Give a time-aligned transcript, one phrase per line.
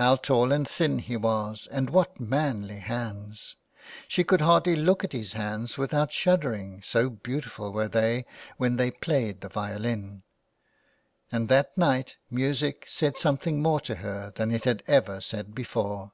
[0.00, 3.56] How tall and thin he was and what manly hands!
[4.08, 8.24] She could hardly look at his hands without shuddering, so beautiful were they
[8.56, 10.22] when they played the violin;
[11.30, 16.12] and that night music said something more to her than it had ever said before.